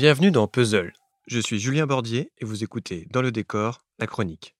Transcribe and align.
Bienvenue 0.00 0.30
dans 0.30 0.48
Puzzle. 0.48 0.94
Je 1.26 1.38
suis 1.38 1.60
Julien 1.60 1.86
Bordier 1.86 2.32
et 2.38 2.46
vous 2.46 2.64
écoutez 2.64 3.06
Dans 3.10 3.20
le 3.20 3.30
décor, 3.30 3.84
la 3.98 4.06
chronique. 4.06 4.54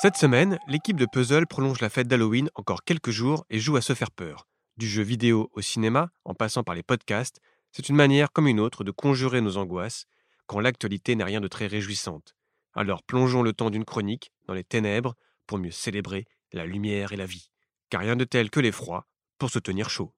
Cette 0.00 0.16
semaine, 0.16 0.58
l'équipe 0.68 0.96
de 0.96 1.04
Puzzle 1.04 1.46
prolonge 1.46 1.82
la 1.82 1.90
fête 1.90 2.08
d'Halloween 2.08 2.48
encore 2.54 2.82
quelques 2.82 3.10
jours 3.10 3.44
et 3.50 3.58
joue 3.58 3.76
à 3.76 3.82
se 3.82 3.92
faire 3.92 4.10
peur. 4.10 4.48
Du 4.78 4.88
jeu 4.88 5.02
vidéo 5.02 5.50
au 5.52 5.60
cinéma, 5.60 6.08
en 6.24 6.32
passant 6.32 6.62
par 6.62 6.74
les 6.74 6.82
podcasts, 6.82 7.42
c'est 7.72 7.90
une 7.90 7.94
manière 7.94 8.32
comme 8.32 8.46
une 8.46 8.58
autre 8.58 8.84
de 8.84 8.90
conjurer 8.90 9.42
nos 9.42 9.58
angoisses 9.58 10.06
quand 10.46 10.60
l'actualité 10.60 11.14
n'est 11.14 11.22
rien 11.22 11.42
de 11.42 11.48
très 11.48 11.66
réjouissante. 11.66 12.34
Alors 12.72 13.02
plongeons 13.02 13.42
le 13.42 13.52
temps 13.52 13.68
d'une 13.68 13.84
chronique 13.84 14.32
dans 14.46 14.54
les 14.54 14.64
ténèbres 14.64 15.14
pour 15.46 15.58
mieux 15.58 15.72
célébrer 15.72 16.24
la 16.54 16.64
lumière 16.64 17.12
et 17.12 17.18
la 17.18 17.26
vie. 17.26 17.50
Car 17.90 18.00
rien 18.00 18.16
de 18.16 18.24
tel 18.24 18.48
que 18.48 18.60
l'effroi 18.60 19.04
pour 19.36 19.50
se 19.50 19.58
tenir 19.58 19.90
chaud. 19.90 20.14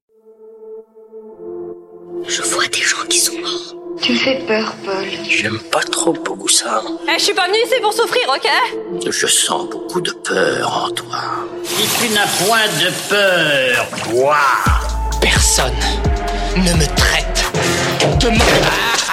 Je 2.29 2.43
vois 2.43 2.69
des 2.69 2.82
qui 3.12 3.21
sont 3.21 3.39
morts. 3.41 3.75
Tu 4.01 4.12
me 4.12 4.16
fais 4.16 4.39
peur, 4.47 4.75
Paul. 4.87 5.05
J'aime 5.29 5.59
pas 5.70 5.83
trop 5.83 6.15
beaucoup 6.15 6.48
ça. 6.48 6.83
Eh, 7.07 7.19
je 7.19 7.25
suis 7.25 7.34
pas 7.34 7.47
venue 7.47 7.59
ici 7.66 7.75
pour 7.83 7.93
souffrir, 7.93 8.23
ok? 8.29 8.48
Je 9.11 9.27
sens 9.27 9.69
beaucoup 9.69 10.01
de 10.01 10.11
peur 10.11 10.87
en 10.87 10.91
toi. 10.91 11.20
Si 11.62 11.87
tu 11.98 12.09
n'as 12.15 12.27
point 12.27 12.67
de 12.80 12.91
peur, 13.11 13.87
toi 14.09 14.39
Personne 15.20 15.77
ne 16.56 16.73
me 16.73 16.87
traite 16.97 17.53
de 18.19 18.29
mort. 18.29 19.05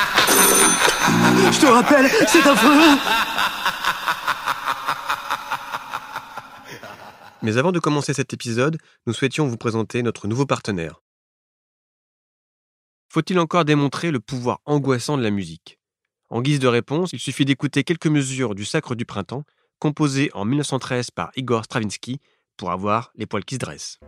Je 1.51 1.59
te 1.59 1.65
rappelle, 1.65 2.09
c'est 2.27 2.47
affreux 2.47 2.97
Mais 7.41 7.57
avant 7.57 7.73
de 7.73 7.79
commencer 7.79 8.13
cet 8.13 8.33
épisode, 8.33 8.77
nous 9.07 9.13
souhaitions 9.13 9.45
vous 9.45 9.57
présenter 9.57 10.03
notre 10.03 10.27
nouveau 10.27 10.45
partenaire. 10.45 11.01
Faut-il 13.11 13.39
encore 13.39 13.65
démontrer 13.65 14.11
le 14.11 14.19
pouvoir 14.19 14.61
angoissant 14.65 15.17
de 15.17 15.23
la 15.23 15.31
musique? 15.31 15.79
En 16.29 16.43
guise 16.43 16.59
de 16.59 16.67
réponse, 16.67 17.11
il 17.11 17.19
suffit 17.19 17.43
d'écouter 17.43 17.83
quelques 17.83 18.05
mesures 18.05 18.53
du 18.53 18.65
Sacre 18.65 18.93
du 18.93 19.03
Printemps, 19.03 19.45
composé 19.79 20.29
en 20.35 20.45
1913 20.45 21.09
par 21.09 21.31
Igor 21.35 21.65
Stravinsky, 21.65 22.19
pour 22.55 22.69
avoir 22.69 23.11
les 23.15 23.25
poils 23.25 23.45
qui 23.45 23.55
se 23.55 23.59
dressent. 23.59 23.99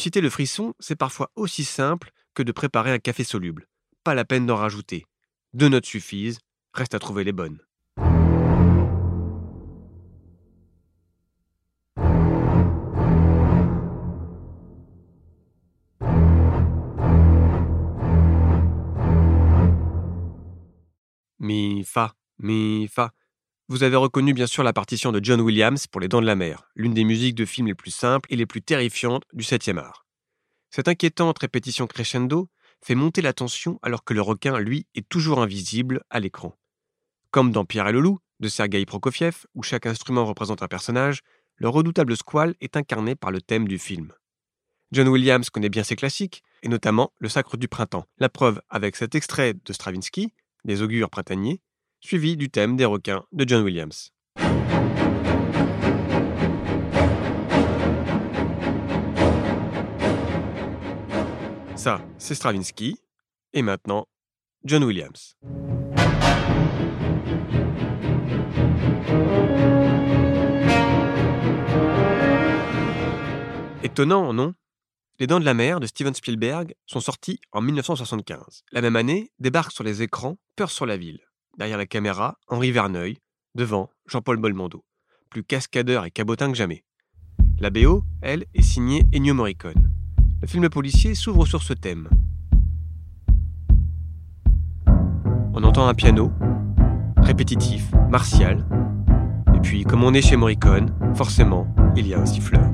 Susciter 0.00 0.22
le 0.22 0.30
frisson, 0.30 0.72
c'est 0.80 0.96
parfois 0.96 1.30
aussi 1.36 1.62
simple 1.62 2.10
que 2.32 2.42
de 2.42 2.52
préparer 2.52 2.90
un 2.90 2.98
café 2.98 3.22
soluble. 3.22 3.68
Pas 4.02 4.14
la 4.14 4.24
peine 4.24 4.46
d'en 4.46 4.56
rajouter. 4.56 5.04
Deux 5.52 5.68
notes 5.68 5.84
suffisent, 5.84 6.38
reste 6.72 6.94
à 6.94 6.98
trouver 6.98 7.22
les 7.22 7.32
bonnes. 7.32 7.58
Mi, 21.38 21.84
fa, 21.84 22.14
mi, 22.38 22.88
fa. 22.88 23.12
Vous 23.70 23.84
avez 23.84 23.94
reconnu 23.94 24.34
bien 24.34 24.48
sûr 24.48 24.64
la 24.64 24.72
partition 24.72 25.12
de 25.12 25.20
John 25.22 25.40
Williams 25.40 25.86
pour 25.86 26.00
Les 26.00 26.08
Dents 26.08 26.20
de 26.20 26.26
la 26.26 26.34
Mer, 26.34 26.68
l'une 26.74 26.92
des 26.92 27.04
musiques 27.04 27.36
de 27.36 27.44
films 27.44 27.68
les 27.68 27.76
plus 27.76 27.92
simples 27.92 28.26
et 28.32 28.34
les 28.34 28.44
plus 28.44 28.62
terrifiantes 28.62 29.22
du 29.32 29.44
7e 29.44 29.78
art. 29.78 30.04
Cette 30.70 30.88
inquiétante 30.88 31.38
répétition 31.38 31.86
crescendo 31.86 32.48
fait 32.82 32.96
monter 32.96 33.22
la 33.22 33.32
tension 33.32 33.78
alors 33.82 34.02
que 34.02 34.12
le 34.12 34.22
requin, 34.22 34.58
lui, 34.58 34.88
est 34.96 35.08
toujours 35.08 35.40
invisible 35.40 36.02
à 36.10 36.18
l'écran. 36.18 36.56
Comme 37.30 37.52
dans 37.52 37.64
Pierre 37.64 37.86
et 37.86 37.92
le 37.92 38.00
loup, 38.00 38.18
de 38.40 38.48
Sergei 38.48 38.84
Prokofiev, 38.84 39.46
où 39.54 39.62
chaque 39.62 39.86
instrument 39.86 40.24
représente 40.24 40.64
un 40.64 40.68
personnage, 40.68 41.20
le 41.54 41.68
redoutable 41.68 42.16
squale 42.16 42.56
est 42.60 42.76
incarné 42.76 43.14
par 43.14 43.30
le 43.30 43.40
thème 43.40 43.68
du 43.68 43.78
film. 43.78 44.12
John 44.90 45.06
Williams 45.06 45.48
connaît 45.48 45.68
bien 45.68 45.84
ses 45.84 45.94
classiques, 45.94 46.42
et 46.64 46.68
notamment 46.68 47.12
Le 47.20 47.28
Sacre 47.28 47.56
du 47.56 47.68
Printemps, 47.68 48.06
la 48.18 48.30
preuve 48.30 48.60
avec 48.68 48.96
cet 48.96 49.14
extrait 49.14 49.54
de 49.54 49.72
Stravinsky, 49.72 50.34
des 50.64 50.82
augures 50.82 51.08
printaniers, 51.08 51.60
suivi 52.00 52.36
du 52.36 52.50
thème 52.50 52.76
des 52.76 52.84
requins 52.84 53.24
de 53.32 53.48
John 53.48 53.62
Williams. 53.62 54.10
Ça, 61.76 62.02
c'est 62.18 62.34
Stravinsky, 62.34 62.98
et 63.54 63.62
maintenant, 63.62 64.06
John 64.64 64.84
Williams. 64.84 65.34
Étonnant, 73.82 74.34
non? 74.34 74.54
Les 75.18 75.26
Dents 75.26 75.40
de 75.40 75.44
la 75.44 75.54
Mer 75.54 75.80
de 75.80 75.86
Steven 75.86 76.14
Spielberg 76.14 76.74
sont 76.86 77.00
sortis 77.00 77.40
en 77.52 77.62
1975. 77.62 78.62
La 78.72 78.82
même 78.82 78.96
année, 78.96 79.32
débarque 79.38 79.72
sur 79.72 79.84
les 79.84 80.02
écrans 80.02 80.36
Peur 80.56 80.70
sur 80.70 80.84
la 80.84 80.98
ville. 80.98 81.29
Derrière 81.60 81.76
la 81.76 81.84
caméra, 81.84 82.38
Henri 82.48 82.70
Verneuil. 82.70 83.18
Devant, 83.54 83.90
Jean-Paul 84.06 84.38
Belmondo. 84.38 84.82
Plus 85.28 85.44
cascadeur 85.44 86.06
et 86.06 86.10
cabotin 86.10 86.50
que 86.50 86.56
jamais. 86.56 86.84
La 87.58 87.68
BO, 87.68 88.02
elle, 88.22 88.46
est 88.54 88.62
signée 88.62 89.02
Ennio 89.14 89.34
Morricone. 89.34 89.90
Le 90.40 90.48
film 90.48 90.70
policier 90.70 91.14
s'ouvre 91.14 91.44
sur 91.44 91.62
ce 91.62 91.74
thème. 91.74 92.08
On 95.52 95.62
entend 95.62 95.86
un 95.86 95.92
piano, 95.92 96.32
répétitif, 97.18 97.92
martial. 98.08 98.66
Et 99.54 99.60
puis, 99.60 99.84
comme 99.84 100.02
on 100.02 100.14
est 100.14 100.22
chez 100.22 100.36
Morricone, 100.36 100.94
forcément, 101.14 101.66
il 101.94 102.06
y 102.06 102.14
a 102.14 102.20
un 102.20 102.24
siffleur. 102.24 102.64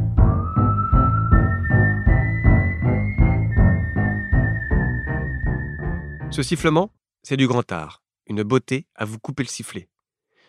Ce 6.30 6.44
sifflement, 6.44 6.92
c'est 7.24 7.36
du 7.36 7.48
grand 7.48 7.72
art, 7.72 8.05
une 8.26 8.42
beauté 8.42 8.86
à 8.94 9.04
vous 9.04 9.18
couper 9.18 9.42
le 9.42 9.48
sifflet. 9.48 9.88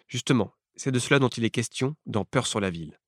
Justement, 0.08 0.54
c'est 0.76 0.92
de 0.92 1.00
cela 1.00 1.20
dont 1.20 1.30
il 1.30 1.44
est 1.46 1.50
question 1.50 1.96
dans 2.06 2.26
Peur 2.26 2.48
sur 2.48 2.60
la 2.60 2.70
ville. 2.70 3.00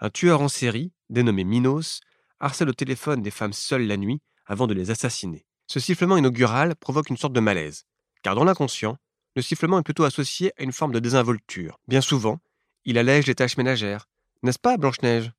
Un 0.00 0.10
tueur 0.10 0.40
en 0.40 0.48
série, 0.48 0.92
dénommé 1.10 1.44
Minos, 1.44 2.00
harcèle 2.40 2.68
au 2.68 2.72
téléphone 2.72 3.22
des 3.22 3.30
femmes 3.30 3.52
seules 3.52 3.86
la 3.86 3.96
nuit 3.96 4.20
avant 4.46 4.66
de 4.66 4.74
les 4.74 4.90
assassiner. 4.90 5.46
Ce 5.66 5.78
sifflement 5.78 6.16
inaugural 6.16 6.74
provoque 6.74 7.10
une 7.10 7.16
sorte 7.16 7.32
de 7.32 7.40
malaise, 7.40 7.84
car 8.22 8.34
dans 8.34 8.44
l'inconscient, 8.44 8.96
le 9.36 9.42
sifflement 9.42 9.78
est 9.78 9.84
plutôt 9.84 10.04
associé 10.04 10.52
à 10.58 10.62
une 10.62 10.72
forme 10.72 10.92
de 10.92 10.98
désinvolture. 10.98 11.78
Bien 11.86 12.00
souvent, 12.00 12.40
il 12.84 12.98
allège 12.98 13.26
les 13.26 13.34
tâches 13.34 13.56
ménagères. 13.56 14.06
N'est-ce 14.42 14.58
pas, 14.58 14.76
Blanche-Neige? 14.76 15.30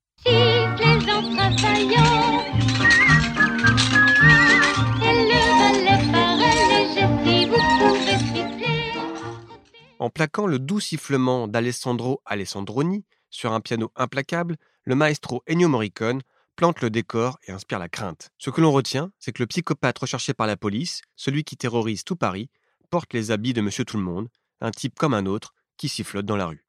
En 10.01 10.09
plaquant 10.09 10.47
le 10.47 10.57
doux 10.57 10.79
sifflement 10.79 11.47
d'Alessandro 11.47 12.23
Alessandroni 12.25 13.05
sur 13.29 13.53
un 13.53 13.61
piano 13.61 13.91
implacable, 13.95 14.57
le 14.83 14.95
maestro 14.95 15.43
Ennio 15.45 15.69
Morricone 15.69 16.23
plante 16.55 16.81
le 16.81 16.89
décor 16.89 17.37
et 17.43 17.51
inspire 17.51 17.77
la 17.77 17.87
crainte. 17.87 18.31
Ce 18.39 18.49
que 18.49 18.61
l'on 18.61 18.71
retient, 18.71 19.11
c'est 19.19 19.31
que 19.31 19.43
le 19.43 19.45
psychopathe 19.45 19.99
recherché 19.99 20.33
par 20.33 20.47
la 20.47 20.57
police, 20.57 21.03
celui 21.15 21.43
qui 21.43 21.55
terrorise 21.55 22.03
tout 22.03 22.15
Paris, 22.15 22.49
porte 22.89 23.13
les 23.13 23.29
habits 23.29 23.53
de 23.53 23.61
Monsieur 23.61 23.85
Tout-le-Monde, 23.85 24.29
un 24.59 24.71
type 24.71 24.97
comme 24.97 25.13
un 25.13 25.27
autre 25.27 25.53
qui 25.77 25.87
sifflote 25.87 26.25
dans 26.25 26.35
la 26.35 26.47
rue. 26.47 26.65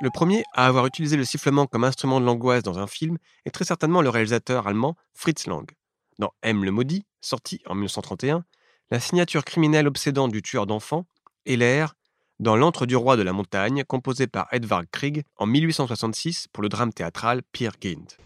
Le 0.00 0.08
premier 0.08 0.44
à 0.54 0.68
avoir 0.68 0.86
utilisé 0.86 1.18
le 1.18 1.26
sifflement 1.26 1.66
comme 1.66 1.84
instrument 1.84 2.20
de 2.20 2.24
l'angoisse 2.24 2.62
dans 2.62 2.78
un 2.78 2.86
film 2.86 3.18
est 3.44 3.50
très 3.50 3.66
certainement 3.66 4.00
le 4.00 4.08
réalisateur 4.08 4.66
allemand 4.66 4.96
Fritz 5.12 5.46
Lang. 5.46 5.70
Dans 6.18 6.32
M 6.40 6.64
le 6.64 6.70
maudit, 6.70 7.04
sorti 7.20 7.60
en 7.66 7.74
1931, 7.74 8.46
la 8.90 8.98
signature 8.98 9.44
criminelle 9.44 9.86
obsédante 9.86 10.32
du 10.32 10.40
tueur 10.40 10.66
d'enfants 10.66 11.06
l'air 11.54 11.94
dans 12.40 12.56
L'antre 12.56 12.84
du 12.84 12.96
roi 12.96 13.16
de 13.16 13.22
la 13.22 13.32
montagne, 13.32 13.84
composé 13.84 14.26
par 14.26 14.48
Edvard 14.50 14.82
Grieg 14.92 15.22
en 15.36 15.46
1866 15.46 16.48
pour 16.52 16.62
le 16.62 16.68
drame 16.68 16.92
théâtral 16.92 17.42
Peer 17.52 17.70
Gynt. 17.80 18.18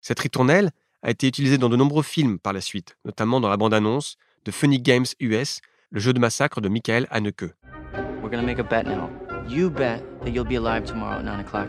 Cette 0.00 0.20
ritournelle 0.20 0.70
a 1.02 1.10
été 1.10 1.28
utilisée 1.28 1.58
dans 1.58 1.68
de 1.68 1.76
nombreux 1.76 2.02
films 2.02 2.38
par 2.38 2.52
la 2.52 2.60
suite, 2.60 2.96
notamment 3.04 3.40
dans 3.40 3.48
la 3.48 3.56
bande-annonce 3.56 4.16
de 4.44 4.50
Funny 4.50 4.80
Games 4.80 5.06
US, 5.20 5.60
le 5.90 6.00
jeu 6.00 6.12
de 6.12 6.18
massacre 6.18 6.60
de 6.60 6.68
Michael 6.68 7.06
Haneke. 7.10 7.54
Bet 8.68 8.84
now. 8.84 9.08
You 9.48 9.70
bet 9.70 10.02
that 10.20 10.32
you'll 10.32 10.44
be 10.44 10.56
alive 10.56 10.84
tomorrow 10.84 11.18
at 11.18 11.24
9 11.24 11.40
o'clock. 11.40 11.68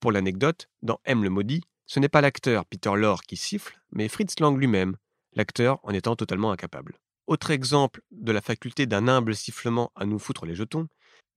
Pour 0.00 0.12
l'anecdote, 0.12 0.70
dans 0.82 0.98
M 1.04 1.22
le 1.22 1.28
maudit, 1.28 1.62
ce 1.84 2.00
n'est 2.00 2.08
pas 2.08 2.22
l'acteur 2.22 2.64
Peter 2.64 2.90
Lorre 2.96 3.22
qui 3.22 3.36
siffle, 3.36 3.78
mais 3.92 4.08
Fritz 4.08 4.40
Lang 4.40 4.58
lui-même, 4.58 4.96
l'acteur 5.34 5.78
en 5.82 5.92
étant 5.92 6.16
totalement 6.16 6.52
incapable. 6.52 6.98
Autre 7.26 7.50
exemple 7.50 8.00
de 8.10 8.32
la 8.32 8.40
faculté 8.40 8.86
d'un 8.86 9.08
humble 9.08 9.36
sifflement 9.36 9.92
à 9.94 10.06
nous 10.06 10.18
foutre 10.18 10.46
les 10.46 10.54
jetons, 10.54 10.88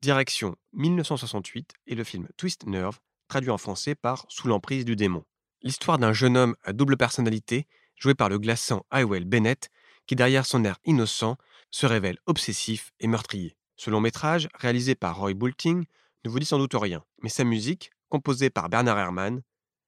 direction 0.02 0.56
1968 0.74 1.74
et 1.88 1.96
le 1.96 2.06
film 2.06 2.30
Twist 2.38 2.66
Nerve, 2.66 3.00
traduit 3.28 3.50
en 3.50 3.58
français 3.58 3.96
par 3.96 4.26
Sous 4.30 4.48
l'emprise 4.48 4.86
du 4.86 4.96
démon. 4.96 5.26
L'histoire 5.62 5.98
d'un 5.98 6.14
jeune 6.14 6.38
homme 6.38 6.56
à 6.64 6.72
double 6.72 6.96
personnalité, 6.96 7.68
joué 7.98 8.16
par 8.16 8.30
le 8.30 8.40
glaçant 8.40 8.86
Hywell 8.94 9.26
Bennett, 9.26 9.70
qui 10.08 10.16
derrière 10.16 10.46
son 10.46 10.64
air 10.64 10.78
innocent 10.86 11.38
se 11.70 11.86
révèle 11.86 12.18
obsessif 12.28 12.94
et 13.02 13.08
meurtrier. 13.08 13.58
Ce 13.76 13.90
long 13.90 14.02
métrage, 14.02 14.48
réalisé 14.56 14.96
par 14.96 15.18
Roy 15.18 15.34
Boulting, 15.34 15.84
ne 16.24 16.30
vous 16.30 16.40
dit 16.40 16.46
sans 16.46 16.60
doute 16.60 16.76
rien, 16.76 17.04
mais 17.22 17.30
sa 17.30 17.44
musique, 17.44 17.92
composée 18.14 18.52
par 18.52 18.70
Bernard 18.70 19.00
Herrmann, 19.00 19.42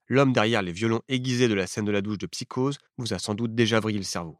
l'homme 0.08 0.34
derrière 0.34 0.64
les 0.64 0.72
violons 0.72 1.04
aiguisés 1.08 1.48
de 1.48 1.54
la 1.54 1.68
scène 1.68 1.86
de 1.86 1.92
la 1.92 2.02
douche 2.02 2.18
de 2.18 2.26
Psychose, 2.26 2.80
vous 2.98 3.14
a 3.14 3.20
sans 3.20 3.36
doute 3.36 3.54
déjà 3.54 3.80
vrillé 3.80 4.00
le 4.00 4.04
cerveau. 4.04 4.40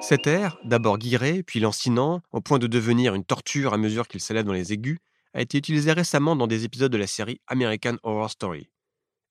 Cet 0.00 0.26
air, 0.26 0.56
d'abord 0.64 0.96
guiré, 0.96 1.42
puis 1.42 1.60
lancinant, 1.60 2.22
au 2.32 2.40
point 2.40 2.58
de 2.58 2.66
devenir 2.66 3.14
une 3.14 3.24
torture 3.24 3.74
à 3.74 3.76
mesure 3.76 4.08
qu'il 4.08 4.22
s'élève 4.22 4.46
dans 4.46 4.54
les 4.54 4.72
aigus, 4.72 5.00
a 5.34 5.42
été 5.42 5.58
utilisé 5.58 5.92
récemment 5.92 6.34
dans 6.34 6.46
des 6.46 6.64
épisodes 6.64 6.90
de 6.90 6.96
la 6.96 7.06
série 7.06 7.42
American 7.46 7.98
Horror 8.04 8.30
Story. 8.30 8.70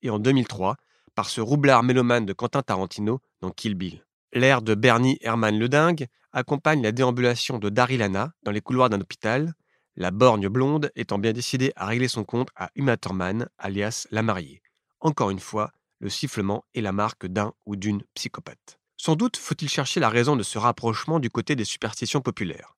Et 0.03 0.11
en 0.11 0.19
2003, 0.19 0.75
par 1.15 1.31
ce 1.31 1.41
roublard 1.41 1.81
mélomane 1.81 2.27
de 2.27 2.33
Quentin 2.33 2.61
Tarantino 2.61 3.21
dans 3.41 3.49
Kill 3.49 3.73
Bill. 3.73 4.04
L'air 4.35 4.61
de 4.61 4.75
Bernie 4.75 5.17
Herman 5.21 5.57
le 5.57 5.69
Dingue 5.69 6.07
accompagne 6.33 6.83
la 6.83 6.91
déambulation 6.91 7.57
de 7.57 7.69
Daryl 7.69 8.01
Hannah 8.01 8.33
dans 8.43 8.51
les 8.51 8.59
couloirs 8.59 8.89
d'un 8.89 8.99
hôpital, 8.99 9.53
la 9.95 10.11
borgne 10.11 10.49
blonde 10.49 10.91
étant 10.97 11.17
bien 11.19 11.31
décidée 11.31 11.71
à 11.77 11.85
régler 11.85 12.09
son 12.09 12.25
compte 12.25 12.49
à 12.57 12.69
Uma 12.75 12.97
Thurman, 12.97 13.47
alias 13.57 14.07
la 14.11 14.23
mariée. 14.23 14.61
Encore 14.99 15.29
une 15.29 15.39
fois, 15.39 15.71
le 15.99 16.09
sifflement 16.09 16.65
est 16.73 16.81
la 16.81 16.91
marque 16.91 17.27
d'un 17.27 17.53
ou 17.65 17.77
d'une 17.77 18.03
psychopathe. 18.13 18.77
Sans 18.97 19.15
doute 19.15 19.37
faut-il 19.37 19.69
chercher 19.69 20.01
la 20.01 20.09
raison 20.09 20.35
de 20.35 20.43
ce 20.43 20.57
rapprochement 20.57 21.21
du 21.21 21.29
côté 21.29 21.55
des 21.55 21.63
superstitions 21.63 22.19
populaires. 22.19 22.75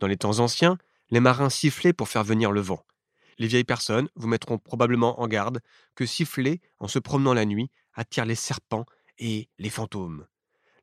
Dans 0.00 0.06
les 0.06 0.18
temps 0.18 0.38
anciens, 0.40 0.76
les 1.08 1.20
marins 1.20 1.48
sifflaient 1.48 1.94
pour 1.94 2.10
faire 2.10 2.24
venir 2.24 2.52
le 2.52 2.60
vent. 2.60 2.84
Les 3.38 3.46
vieilles 3.46 3.64
personnes 3.64 4.10
vous 4.16 4.28
mettront 4.28 4.58
probablement 4.58 5.18
en 5.18 5.28
garde 5.28 5.60
que 5.94 6.04
siffler 6.04 6.60
en 6.78 6.88
se 6.88 6.98
promenant 6.98 7.32
la 7.32 7.46
nuit 7.46 7.70
attire 7.94 8.26
les 8.26 8.34
serpents 8.34 8.84
et 9.18 9.48
les 9.58 9.70
fantômes. 9.70 10.26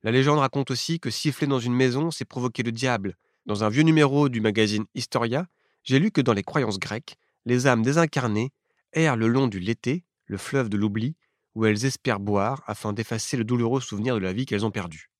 La 0.08 0.14
légende 0.14 0.40
raconte 0.40 0.72
aussi 0.72 1.02
que 1.02 1.10
siffler 1.10 1.48
dans 1.48 1.60
une 1.60 1.74
maison, 1.74 2.12
c'est 2.12 2.24
provoquer 2.24 2.64
le 2.64 2.72
diable. 2.72 3.18
Dans 3.46 3.66
un 3.66 3.70
vieux 3.70 3.84
numéro 3.84 4.30
du 4.30 4.40
magazine 4.40 4.86
Historia, 4.96 5.50
j'ai 5.84 6.00
lu 6.00 6.12
que 6.12 6.22
dans 6.22 6.32
les 6.32 6.44
croyances 6.44 6.80
grecques, 6.80 7.18
les 7.46 7.68
âmes 7.68 7.82
désincarnées 7.82 8.54
errent 8.94 9.18
le 9.18 9.28
long 9.28 9.48
du 9.48 9.60
Lété, 9.60 10.06
le 10.28 10.38
fleuve 10.38 10.70
de 10.70 10.78
l'oubli, 10.78 11.18
où 11.56 11.66
elles 11.66 11.84
espèrent 11.84 12.22
boire 12.22 12.64
afin 12.68 12.94
d'effacer 12.94 13.36
le 13.36 13.44
douloureux 13.44 13.82
souvenir 13.82 14.16
de 14.16 14.22
la 14.22 14.32
vie 14.32 14.46
qu'elles 14.46 14.66
ont 14.66 14.72
perdue. 14.72 15.12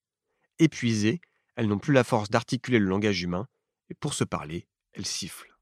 Épuisées, 0.58 1.20
elles 1.58 1.68
n'ont 1.68 1.80
plus 1.80 1.94
la 1.94 2.06
force 2.06 2.30
d'articuler 2.30 2.80
le 2.80 2.86
langage 2.86 3.22
humain, 3.22 3.46
et 3.90 3.94
pour 3.94 4.14
se 4.14 4.24
parler, 4.24 4.70
elles 4.94 5.06
sifflent. 5.06 5.54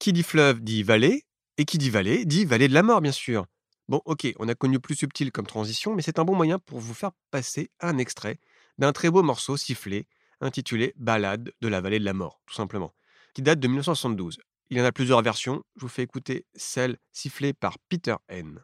Qui 0.00 0.12
dit 0.12 0.24
fleuve 0.24 0.60
dit 0.60 0.82
vallée, 0.82 1.22
et 1.56 1.64
qui 1.64 1.78
dit 1.78 1.90
vallée 1.90 2.24
dit 2.24 2.46
vallée 2.46 2.66
de 2.66 2.74
la 2.74 2.82
mort, 2.82 3.00
bien 3.00 3.12
sûr. 3.12 3.46
Bon, 3.90 4.00
ok, 4.04 4.32
on 4.38 4.46
a 4.46 4.54
connu 4.54 4.78
plus 4.78 4.94
subtil 4.94 5.32
comme 5.32 5.48
transition, 5.48 5.96
mais 5.96 6.02
c'est 6.02 6.20
un 6.20 6.24
bon 6.24 6.36
moyen 6.36 6.60
pour 6.60 6.78
vous 6.78 6.94
faire 6.94 7.10
passer 7.32 7.72
un 7.80 7.98
extrait 7.98 8.38
d'un 8.78 8.92
très 8.92 9.10
beau 9.10 9.24
morceau 9.24 9.56
sifflé 9.56 10.06
intitulé 10.40 10.94
Ballade 10.96 11.50
de 11.60 11.66
la 11.66 11.80
vallée 11.80 11.98
de 11.98 12.04
la 12.04 12.12
mort, 12.12 12.40
tout 12.46 12.54
simplement, 12.54 12.94
qui 13.34 13.42
date 13.42 13.58
de 13.58 13.66
1972. 13.66 14.38
Il 14.70 14.78
y 14.78 14.80
en 14.80 14.84
a 14.84 14.92
plusieurs 14.92 15.22
versions, 15.22 15.64
je 15.74 15.80
vous 15.80 15.88
fais 15.88 16.04
écouter 16.04 16.46
celle 16.54 16.98
sifflée 17.10 17.52
par 17.52 17.80
Peter 17.88 18.14
N. 18.28 18.60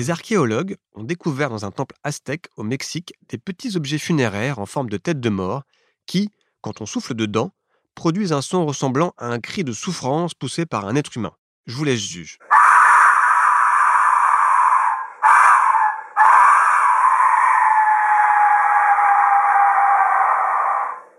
Des 0.00 0.08
archéologues 0.08 0.78
ont 0.94 1.04
découvert 1.04 1.50
dans 1.50 1.66
un 1.66 1.70
temple 1.70 1.94
aztèque 2.04 2.48
au 2.56 2.62
Mexique 2.62 3.12
des 3.28 3.36
petits 3.36 3.76
objets 3.76 3.98
funéraires 3.98 4.58
en 4.58 4.64
forme 4.64 4.88
de 4.88 4.96
tête 4.96 5.20
de 5.20 5.28
mort 5.28 5.64
qui, 6.06 6.30
quand 6.62 6.80
on 6.80 6.86
souffle 6.86 7.12
dedans, 7.12 7.52
produisent 7.94 8.32
un 8.32 8.40
son 8.40 8.64
ressemblant 8.64 9.12
à 9.18 9.26
un 9.26 9.40
cri 9.40 9.62
de 9.62 9.74
souffrance 9.74 10.32
poussé 10.32 10.64
par 10.64 10.86
un 10.86 10.96
être 10.96 11.18
humain. 11.18 11.34
Je 11.66 11.76
vous 11.76 11.84
laisse 11.84 12.00
juge. 12.00 12.38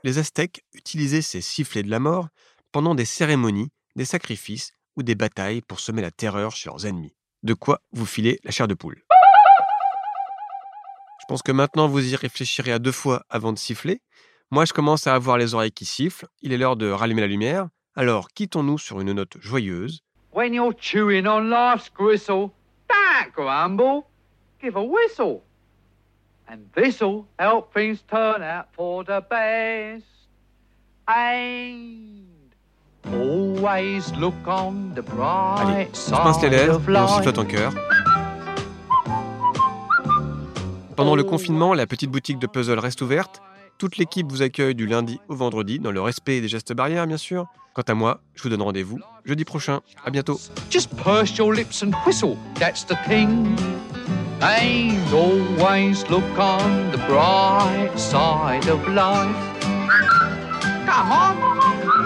Les 0.03 0.17
Aztèques 0.17 0.65
utilisaient 0.73 1.21
ces 1.21 1.41
sifflets 1.41 1.83
de 1.83 1.91
la 1.91 1.99
mort 1.99 2.29
pendant 2.71 2.95
des 2.95 3.05
cérémonies, 3.05 3.69
des 3.95 4.05
sacrifices 4.05 4.71
ou 4.95 5.03
des 5.03 5.13
batailles 5.13 5.61
pour 5.61 5.79
semer 5.79 6.01
la 6.01 6.09
terreur 6.09 6.55
chez 6.55 6.67
leurs 6.67 6.87
ennemis 6.87 7.13
de 7.43 7.53
quoi 7.53 7.81
vous 7.91 8.05
filer 8.05 8.39
la 8.43 8.51
chair 8.51 8.67
de 8.67 8.73
poule. 8.73 9.03
Je 11.19 11.25
pense 11.27 11.41
que 11.41 11.51
maintenant 11.51 11.87
vous 11.87 12.13
y 12.13 12.15
réfléchirez 12.15 12.71
à 12.71 12.79
deux 12.79 12.91
fois 12.91 13.23
avant 13.29 13.53
de 13.53 13.57
siffler. 13.57 14.01
Moi, 14.49 14.65
je 14.65 14.73
commence 14.73 15.07
à 15.07 15.15
avoir 15.15 15.37
les 15.37 15.53
oreilles 15.53 15.71
qui 15.71 15.85
sifflent. 15.85 16.27
Il 16.41 16.51
est 16.51 16.57
l'heure 16.57 16.75
de 16.75 16.89
rallumer 16.89 17.21
la 17.21 17.27
lumière. 17.27 17.69
Alors, 17.95 18.27
quittons-nous 18.29 18.77
sur 18.77 18.99
une 18.99 19.13
note 19.13 19.37
joyeuse. 19.39 20.01
When 20.33 20.53
you're 20.53 20.73
chewing 20.77 21.25
on 21.27 21.49
life's 21.49 21.89
gristle, 21.89 22.51
give 24.61 24.75
a 24.75 24.83
whistle. 24.83 25.43
And 26.49 26.59
help 27.39 27.73
turn 27.73 28.63
for 28.73 29.03
the 29.05 29.21
Allez, 35.57 35.89
pince 36.11 36.41
les 36.41 36.49
lèvres 36.49 36.75
of 36.75 36.89
et 36.89 36.97
on 36.97 37.01
life. 37.01 37.15
sifflote 37.15 37.37
en 37.37 37.45
chœur. 37.45 37.73
Pendant 40.95 41.15
le 41.15 41.23
confinement, 41.23 41.73
la 41.73 41.87
petite 41.87 42.11
boutique 42.11 42.39
de 42.39 42.47
puzzle 42.47 42.79
reste 42.79 43.01
ouverte. 43.01 43.41
Toute 43.77 43.97
l'équipe 43.97 44.31
vous 44.31 44.41
accueille 44.41 44.75
du 44.75 44.85
lundi 44.85 45.19
au 45.27 45.35
vendredi, 45.35 45.79
dans 45.79 45.91
le 45.91 46.01
respect 46.01 46.41
des 46.41 46.47
gestes 46.47 46.73
barrières, 46.73 47.07
bien 47.07 47.17
sûr. 47.17 47.47
Quant 47.73 47.81
à 47.87 47.93
moi, 47.93 48.19
je 48.35 48.43
vous 48.43 48.49
donne 48.49 48.61
rendez-vous 48.61 48.99
jeudi 49.25 49.45
prochain. 49.45 49.79
À 50.05 50.09
bientôt. 50.11 50.39
Just 50.69 50.95
purse 50.97 51.37
your 51.37 51.53
lips 51.53 51.83
and 51.83 51.91
whistle, 52.05 52.37
that's 52.59 52.85
the 52.85 52.95
thing. 53.07 53.55
And 54.41 54.97
always 55.13 56.03
look 56.09 56.23
on 56.37 56.91
the 56.91 56.97
bright 57.07 57.97
side 57.97 58.67
of 58.67 58.87
life. 58.89 59.35
Come 60.85 61.11
on. 61.11 62.00